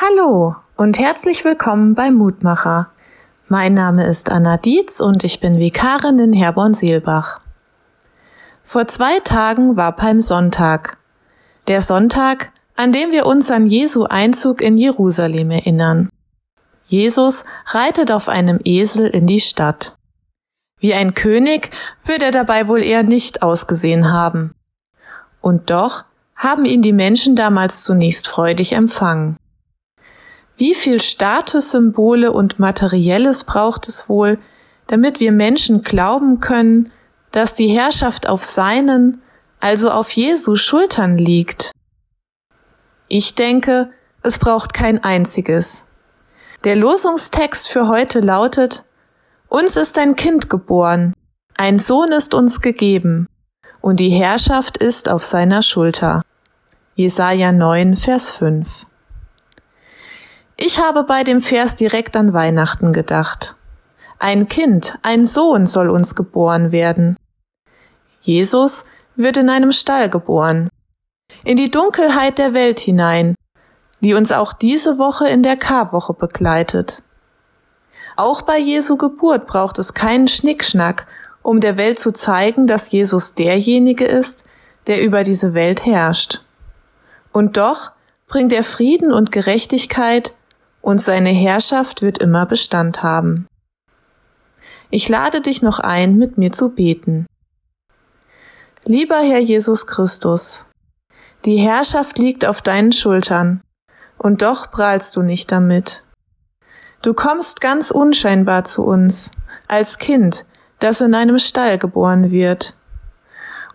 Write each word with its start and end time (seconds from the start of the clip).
Hallo 0.00 0.54
und 0.76 1.00
herzlich 1.00 1.44
willkommen 1.44 1.96
bei 1.96 2.12
Mutmacher. 2.12 2.92
Mein 3.48 3.74
Name 3.74 4.06
ist 4.06 4.30
Anna 4.30 4.56
Dietz 4.56 5.00
und 5.00 5.24
ich 5.24 5.40
bin 5.40 5.58
Vikarin 5.58 6.20
in 6.20 6.32
Herborn-Seelbach. 6.32 7.40
Vor 8.62 8.86
zwei 8.86 9.18
Tagen 9.18 9.76
war 9.76 9.90
Palmsonntag. 9.90 10.98
Der 11.66 11.82
Sonntag, 11.82 12.52
an 12.76 12.92
dem 12.92 13.10
wir 13.10 13.26
uns 13.26 13.50
an 13.50 13.66
Jesu 13.66 14.04
Einzug 14.04 14.62
in 14.62 14.78
Jerusalem 14.78 15.50
erinnern. 15.50 16.10
Jesus 16.86 17.42
reitet 17.66 18.12
auf 18.12 18.28
einem 18.28 18.60
Esel 18.62 19.08
in 19.08 19.26
die 19.26 19.40
Stadt. 19.40 19.96
Wie 20.78 20.94
ein 20.94 21.14
König 21.14 21.70
wird 22.04 22.22
er 22.22 22.30
dabei 22.30 22.68
wohl 22.68 22.84
eher 22.84 23.02
nicht 23.02 23.42
ausgesehen 23.42 24.12
haben. 24.12 24.52
Und 25.40 25.70
doch 25.70 26.04
haben 26.36 26.66
ihn 26.66 26.82
die 26.82 26.92
Menschen 26.92 27.34
damals 27.34 27.82
zunächst 27.82 28.28
freudig 28.28 28.74
empfangen. 28.74 29.36
Wie 30.58 30.74
viel 30.74 31.00
Statussymbole 31.00 32.32
und 32.32 32.58
Materielles 32.58 33.44
braucht 33.44 33.86
es 33.86 34.08
wohl, 34.08 34.40
damit 34.88 35.20
wir 35.20 35.30
Menschen 35.30 35.82
glauben 35.82 36.40
können, 36.40 36.90
dass 37.30 37.54
die 37.54 37.68
Herrschaft 37.68 38.28
auf 38.28 38.44
seinen, 38.44 39.22
also 39.60 39.88
auf 39.88 40.10
Jesu 40.10 40.56
Schultern 40.56 41.16
liegt? 41.16 41.70
Ich 43.06 43.36
denke, 43.36 43.92
es 44.24 44.40
braucht 44.40 44.74
kein 44.74 45.04
einziges. 45.04 45.86
Der 46.64 46.74
Losungstext 46.74 47.68
für 47.68 47.86
heute 47.86 48.18
lautet, 48.18 48.84
uns 49.46 49.76
ist 49.76 49.96
ein 49.96 50.16
Kind 50.16 50.50
geboren, 50.50 51.14
ein 51.56 51.78
Sohn 51.78 52.10
ist 52.10 52.34
uns 52.34 52.60
gegeben, 52.60 53.28
und 53.80 54.00
die 54.00 54.10
Herrschaft 54.10 54.76
ist 54.76 55.08
auf 55.08 55.24
seiner 55.24 55.62
Schulter. 55.62 56.22
Jesaja 56.96 57.52
9, 57.52 57.94
Vers 57.94 58.32
5. 58.32 58.87
Ich 60.60 60.80
habe 60.80 61.04
bei 61.04 61.22
dem 61.22 61.40
Vers 61.40 61.76
direkt 61.76 62.16
an 62.16 62.32
Weihnachten 62.32 62.92
gedacht. 62.92 63.54
Ein 64.18 64.48
Kind, 64.48 64.98
ein 65.02 65.24
Sohn 65.24 65.66
soll 65.66 65.88
uns 65.88 66.16
geboren 66.16 66.72
werden. 66.72 67.16
Jesus 68.22 68.84
wird 69.14 69.36
in 69.36 69.50
einem 69.50 69.70
Stall 69.70 70.10
geboren. 70.10 70.68
In 71.44 71.56
die 71.56 71.70
Dunkelheit 71.70 72.38
der 72.38 72.54
Welt 72.54 72.80
hinein, 72.80 73.36
die 74.00 74.14
uns 74.14 74.32
auch 74.32 74.52
diese 74.52 74.98
Woche 74.98 75.28
in 75.28 75.44
der 75.44 75.56
Karwoche 75.56 76.12
begleitet. 76.12 77.04
Auch 78.16 78.42
bei 78.42 78.58
Jesu 78.58 78.96
Geburt 78.96 79.46
braucht 79.46 79.78
es 79.78 79.94
keinen 79.94 80.26
Schnickschnack, 80.26 81.06
um 81.42 81.60
der 81.60 81.76
Welt 81.76 82.00
zu 82.00 82.10
zeigen, 82.10 82.66
dass 82.66 82.90
Jesus 82.90 83.34
derjenige 83.34 84.04
ist, 84.04 84.42
der 84.88 85.04
über 85.04 85.22
diese 85.22 85.54
Welt 85.54 85.86
herrscht. 85.86 86.40
Und 87.30 87.56
doch 87.56 87.92
bringt 88.26 88.52
er 88.52 88.64
Frieden 88.64 89.12
und 89.12 89.30
Gerechtigkeit 89.30 90.34
und 90.88 91.02
seine 91.02 91.28
Herrschaft 91.28 92.00
wird 92.00 92.16
immer 92.16 92.46
Bestand 92.46 93.02
haben. 93.02 93.46
Ich 94.88 95.06
lade 95.10 95.42
dich 95.42 95.60
noch 95.60 95.80
ein, 95.80 96.16
mit 96.16 96.38
mir 96.38 96.50
zu 96.50 96.70
beten. 96.70 97.26
Lieber 98.86 99.18
Herr 99.18 99.38
Jesus 99.38 99.86
Christus, 99.86 100.64
die 101.44 101.58
Herrschaft 101.58 102.16
liegt 102.16 102.46
auf 102.46 102.62
deinen 102.62 102.92
Schultern, 102.92 103.60
und 104.16 104.40
doch 104.40 104.70
prahlst 104.70 105.14
du 105.14 105.20
nicht 105.20 105.52
damit. 105.52 106.04
Du 107.02 107.12
kommst 107.12 107.60
ganz 107.60 107.90
unscheinbar 107.90 108.64
zu 108.64 108.82
uns, 108.82 109.32
als 109.68 109.98
Kind, 109.98 110.46
das 110.78 111.02
in 111.02 111.14
einem 111.14 111.38
Stall 111.38 111.76
geboren 111.76 112.30
wird, 112.30 112.74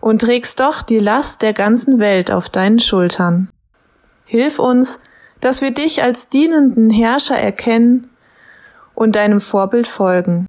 und 0.00 0.22
trägst 0.22 0.58
doch 0.58 0.82
die 0.82 0.98
Last 0.98 1.42
der 1.42 1.52
ganzen 1.52 2.00
Welt 2.00 2.32
auf 2.32 2.48
deinen 2.48 2.80
Schultern. 2.80 3.50
Hilf 4.24 4.58
uns, 4.58 4.98
dass 5.44 5.60
wir 5.60 5.72
dich 5.72 6.02
als 6.02 6.30
dienenden 6.30 6.88
Herrscher 6.88 7.36
erkennen 7.36 8.08
und 8.94 9.14
deinem 9.14 9.42
Vorbild 9.42 9.86
folgen. 9.86 10.46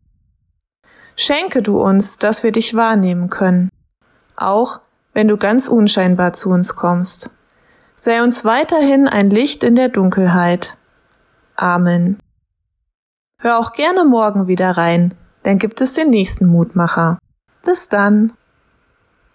Schenke 1.18 1.62
du 1.62 1.82
uns, 1.82 2.18
dass 2.18 2.44
wir 2.44 2.54
dich 2.54 2.76
wahrnehmen 2.76 3.30
können, 3.30 3.68
auch 4.38 4.80
wenn 5.14 5.28
du 5.28 5.36
ganz 5.36 5.68
unscheinbar 5.68 6.32
zu 6.32 6.50
uns 6.50 6.78
kommst. 6.78 7.30
Sei 7.98 8.24
uns 8.24 8.46
weiterhin 8.46 9.10
ein 9.10 9.30
Licht 9.30 9.66
in 9.66 9.76
der 9.76 9.90
Dunkelheit. 9.90 10.78
Amen. 11.58 12.18
Hör 13.38 13.60
auch 13.60 13.74
gerne 13.74 14.06
morgen 14.06 14.48
wieder 14.48 14.78
rein, 14.78 15.14
dann 15.44 15.58
gibt 15.58 15.82
es 15.82 15.92
den 15.92 16.10
nächsten 16.10 16.46
Mutmacher. 16.46 17.20
Bis 17.66 17.90
dann. 17.90 18.32